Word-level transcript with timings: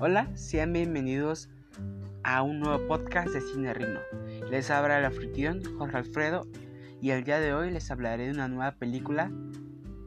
Hola, 0.00 0.28
sean 0.34 0.72
bienvenidos 0.72 1.48
a 2.24 2.42
un 2.42 2.58
nuevo 2.58 2.84
podcast 2.88 3.28
de 3.28 3.40
Cine 3.40 3.72
Rino. 3.72 4.00
Les 4.50 4.68
habla 4.68 4.98
el 4.98 5.04
anfitrión 5.04 5.62
Jorge 5.78 5.96
Alfredo 5.96 6.48
y 7.00 7.10
el 7.10 7.22
día 7.22 7.38
de 7.38 7.54
hoy 7.54 7.70
les 7.70 7.92
hablaré 7.92 8.24
de 8.24 8.32
una 8.32 8.48
nueva 8.48 8.72
película 8.72 9.30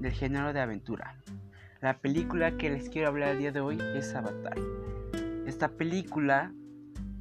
del 0.01 0.11
género 0.11 0.51
de 0.51 0.59
aventura. 0.59 1.15
La 1.79 1.99
película 1.99 2.57
que 2.57 2.69
les 2.69 2.89
quiero 2.89 3.07
hablar 3.07 3.29
el 3.29 3.39
día 3.39 3.53
de 3.53 3.61
hoy 3.61 3.79
es 3.95 4.13
Avatar. 4.13 4.57
Esta 5.45 5.69
película 5.69 6.51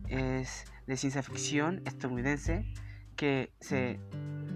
es 0.08 0.64
de 0.88 0.96
ciencia 0.96 1.22
ficción 1.22 1.82
estadounidense 1.84 2.66
que 3.14 3.52
se 3.60 4.00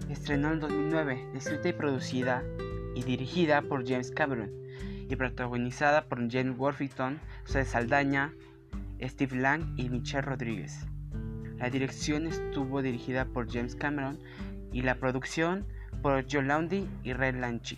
estrenó 0.09 0.51
en 0.51 0.59
2009, 0.59 1.29
escrita 1.33 1.69
y 1.69 1.73
producida 1.73 2.43
y 2.93 3.03
dirigida 3.03 3.61
por 3.61 3.87
James 3.87 4.11
Cameron 4.11 4.51
y 5.11 5.15
protagonizada 5.17 6.05
por 6.05 6.31
Jane 6.31 6.51
Worthington, 6.51 7.19
José 7.45 7.65
Saldaña, 7.65 8.33
Steve 9.01 9.35
Lang 9.35 9.73
y 9.77 9.89
Michelle 9.89 10.21
Rodríguez. 10.21 10.85
La 11.57 11.69
dirección 11.69 12.27
estuvo 12.27 12.81
dirigida 12.81 13.25
por 13.25 13.51
James 13.51 13.75
Cameron 13.75 14.17
y 14.71 14.83
la 14.83 14.95
producción 14.95 15.65
por 16.01 16.25
Joe 16.31 16.43
Laundy 16.43 16.87
y 17.03 17.11
Red 17.11 17.35
Lanchi. 17.35 17.77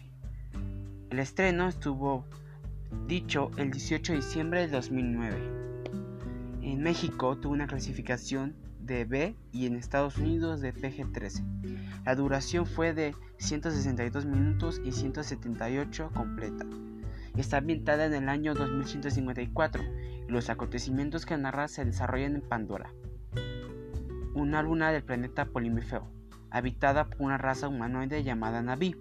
El 1.09 1.19
estreno 1.19 1.67
estuvo 1.67 2.25
dicho 3.07 3.49
el 3.57 3.71
18 3.71 4.13
de 4.13 4.19
diciembre 4.19 4.61
de 4.61 4.67
2009. 4.67 5.37
En 6.61 6.83
México 6.83 7.35
tuvo 7.37 7.53
una 7.53 7.67
clasificación 7.67 8.55
de 8.79 9.05
B 9.05 9.35
y 9.51 9.65
en 9.65 9.75
Estados 9.75 10.17
Unidos 10.17 10.61
de 10.61 10.73
PG-13. 10.73 12.03
La 12.05 12.15
duración 12.15 12.67
fue 12.67 12.93
de 12.93 13.15
162 13.37 14.25
minutos 14.25 14.81
y 14.85 14.91
178 14.91 16.11
completa. 16.13 16.65
Está 17.35 17.57
ambientada 17.57 18.05
en 18.05 18.13
el 18.13 18.29
año 18.29 18.53
2154 18.53 19.83
y 20.27 20.31
los 20.31 20.51
acontecimientos 20.51 21.25
que 21.25 21.35
narra 21.35 21.67
se 21.67 21.83
desarrollan 21.83 22.35
en 22.35 22.41
Pandora, 22.41 22.93
una 24.35 24.61
luna 24.61 24.91
del 24.91 25.03
planeta 25.03 25.45
Polimefeo, 25.45 26.07
habitada 26.51 27.09
por 27.09 27.23
una 27.23 27.39
raza 27.39 27.69
humanoide 27.69 28.23
llamada 28.23 28.61
Naví, 28.61 28.95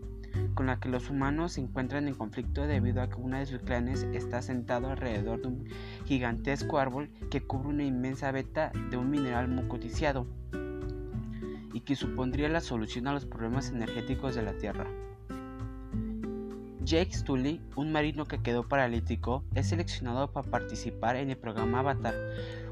con 0.55 0.65
la 0.65 0.81
que 0.81 0.89
los 0.89 1.11
humanos 1.11 1.53
se 1.53 1.61
encuentran 1.61 2.09
en 2.09 2.15
conflicto 2.15 2.67
debido 2.67 3.03
a 3.03 3.11
que 3.11 3.17
uno 3.17 3.37
de 3.37 3.45
sus 3.45 3.61
clanes 3.61 4.05
está 4.15 4.41
sentado 4.41 4.89
alrededor 4.89 5.43
de 5.43 5.49
un 5.49 5.69
gigantesco 6.07 6.79
árbol 6.79 7.11
que 7.31 7.43
cubre 7.43 7.69
una 7.69 7.85
inmensa 7.85 8.33
veta 8.33 8.73
de 8.91 8.97
un 8.97 9.11
mineral 9.11 9.49
muy 9.49 9.69
codiciado 9.69 10.27
y 11.75 11.81
que 11.81 11.97
supondría 11.97 12.49
la 12.49 12.61
solución 12.61 13.09
a 13.09 13.13
los 13.13 13.27
problemas 13.27 13.69
energéticos 13.71 14.35
de 14.35 14.43
la 14.43 14.55
Tierra. 14.55 14.87
Jake 16.85 17.15
Sully, 17.15 17.61
un 17.77 17.93
marino 17.93 18.25
que 18.25 18.43
quedó 18.43 18.67
paralítico, 18.67 19.45
es 19.55 19.69
seleccionado 19.69 20.33
para 20.33 20.51
participar 20.51 21.15
en 21.15 21.31
el 21.31 21.37
programa 21.37 21.79
Avatar, 21.79 22.15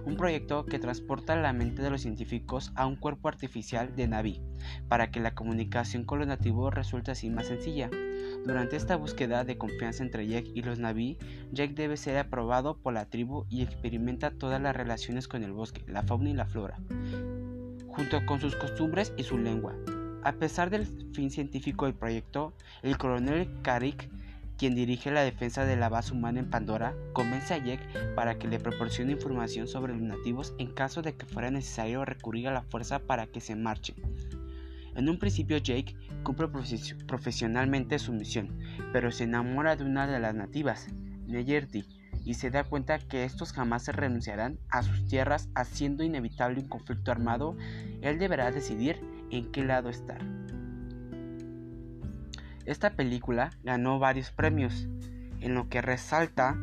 un 0.05 0.17
proyecto 0.17 0.67
que 0.67 0.81
transporta 0.81 1.37
la 1.37 1.53
mente 1.53 1.81
de 1.81 1.91
los 1.91 2.03
científicos 2.03 2.73
a 2.75 2.87
un 2.87 2.97
cuerpo 2.97 3.29
artificial 3.29 3.95
de 3.95 4.09
Navi, 4.09 4.43
para 4.89 5.13
que 5.13 5.21
la 5.21 5.35
comunicación 5.35 6.05
con 6.05 6.19
los 6.19 6.27
nativos 6.27 6.75
resulte 6.75 7.13
así 7.13 7.31
más 7.31 7.47
sencilla. 7.47 7.89
Durante 8.45 8.77
esta 8.77 8.97
búsqueda 8.97 9.45
de 9.45 9.59
confianza 9.59 10.03
entre 10.03 10.27
Jake 10.27 10.51
y 10.55 10.63
los 10.63 10.81
Navi, 10.81 11.17
Jake 11.53 11.75
debe 11.75 11.97
ser 11.97 12.19
aprobado 12.19 12.79
por 12.79 12.93
la 12.93 13.07
tribu 13.07 13.47
y 13.49 13.63
experimenta 13.63 14.33
todas 14.33 14.61
las 14.61 14.75
relaciones 14.75 15.29
con 15.29 15.45
el 15.45 15.53
bosque, 15.53 15.85
la 15.87 16.03
fauna 16.03 16.31
y 16.31 16.35
la 16.35 16.47
flora, 16.47 16.81
junto 17.87 18.27
con 18.27 18.41
sus 18.41 18.57
costumbres 18.57 19.13
y 19.17 19.23
su 19.23 19.39
lengua. 19.39 19.77
A 20.23 20.33
pesar 20.33 20.69
del 20.69 20.87
fin 21.15 21.31
científico 21.31 21.87
del 21.87 21.95
proyecto, 21.95 22.53
el 22.83 22.99
coronel 22.99 23.49
Carrick, 23.63 24.11
quien 24.59 24.75
dirige 24.75 25.11
la 25.11 25.23
defensa 25.23 25.65
de 25.65 25.77
la 25.77 25.89
base 25.89 26.13
humana 26.13 26.41
en 26.41 26.51
Pandora, 26.51 26.95
convence 27.15 27.55
a 27.55 27.59
Jake 27.59 27.87
para 28.15 28.39
que 28.39 28.47
le 28.47 28.59
proporcione 28.59 29.13
información 29.13 29.67
sobre 29.67 29.95
los 29.95 30.03
nativos 30.03 30.53
en 30.59 30.75
caso 30.75 31.01
de 31.01 31.15
que 31.15 31.25
fuera 31.25 31.51
necesario 31.51 32.05
recurrir 32.05 32.49
a 32.49 32.53
la 32.53 32.61
fuerza 32.61 32.99
para 32.99 33.29
que 33.29 33.41
se 33.41 33.57
marchen. 33.57 33.97
En 34.95 35.09
un 35.09 35.19
principio 35.19 35.57
Jake 35.57 35.97
cumple 36.23 36.49
profesionalmente 37.07 37.99
su 37.99 38.13
misión, 38.13 38.59
pero 38.93 39.11
se 39.13 39.25
enamora 39.25 39.77
de 39.77 39.85
una 39.85 40.07
de 40.07 40.21
las 40.21 40.35
nativas, 40.35 40.89
Neyerti, 41.27 41.87
y 42.27 42.35
se 42.35 42.51
da 42.51 42.65
cuenta 42.65 42.99
que 42.99 43.25
estos 43.25 43.55
jamás 43.55 43.85
se 43.85 43.93
renunciarán 43.93 44.59
a 44.69 44.83
sus 44.83 45.07
tierras 45.07 45.49
haciendo 45.55 46.05
inevitable 46.05 46.61
un 46.61 46.69
conflicto 46.69 47.11
armado, 47.11 47.57
él 48.03 48.19
deberá 48.19 48.51
decidir 48.51 49.01
en 49.31 49.51
qué 49.53 49.65
lado 49.65 49.89
estar. 49.89 50.21
Esta 52.67 52.91
película 52.91 53.51
ganó 53.65 53.99
varios 53.99 54.31
premios, 54.31 54.87
en 55.41 55.55
lo 55.55 55.69
que 55.69 55.81
resalta 55.81 56.57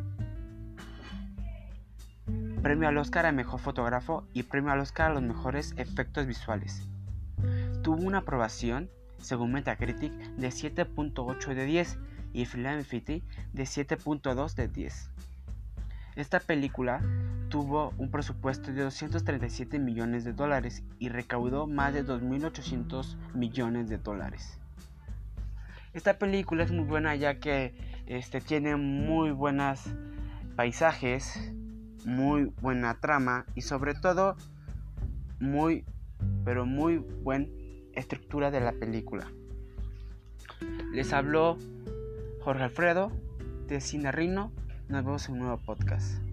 premio 2.62 2.88
al 2.88 2.98
Oscar 2.98 3.26
a 3.26 3.32
Mejor 3.32 3.60
Fotógrafo 3.60 4.26
y 4.32 4.42
premio 4.42 4.72
al 4.72 4.80
Oscar 4.80 5.10
a 5.10 5.14
los 5.14 5.22
mejores 5.22 5.74
efectos 5.76 6.26
visuales. 6.26 6.82
Tuvo 7.82 8.02
una 8.02 8.18
aprobación, 8.18 8.90
según 9.18 9.52
Metacritic, 9.52 10.12
de 10.12 10.48
7.8 10.48 11.54
de 11.54 11.64
10 11.64 11.98
y 12.32 12.44
Film 12.44 12.64
de 12.64 13.64
7.2 13.64 14.54
de 14.54 14.68
10. 14.68 15.10
Esta 16.18 16.40
película 16.40 17.00
tuvo 17.48 17.94
un 17.96 18.10
presupuesto 18.10 18.72
de 18.72 18.82
237 18.82 19.78
millones 19.78 20.24
de 20.24 20.32
dólares 20.32 20.82
y 20.98 21.10
recaudó 21.10 21.68
más 21.68 21.94
de 21.94 22.04
2.800 22.04 23.14
millones 23.34 23.88
de 23.88 23.98
dólares. 23.98 24.58
Esta 25.94 26.18
película 26.18 26.64
es 26.64 26.72
muy 26.72 26.82
buena 26.82 27.14
ya 27.14 27.38
que 27.38 27.72
este, 28.06 28.40
tiene 28.40 28.74
muy 28.74 29.30
buenos 29.30 29.84
paisajes, 30.56 31.52
muy 32.04 32.52
buena 32.62 32.98
trama 32.98 33.46
y 33.54 33.60
sobre 33.60 33.94
todo 33.94 34.36
muy, 35.38 35.84
pero 36.44 36.66
muy 36.66 36.96
buena 36.98 37.46
estructura 37.92 38.50
de 38.50 38.58
la 38.58 38.72
película. 38.72 39.30
Les 40.90 41.12
habló 41.12 41.58
Jorge 42.40 42.64
Alfredo 42.64 43.12
de 43.68 43.80
Cine 43.80 44.10
Rino 44.10 44.50
nos 44.88 45.04
vemos 45.04 45.28
en 45.28 45.34
un 45.34 45.40
nuevo 45.40 45.58
podcast. 45.58 46.27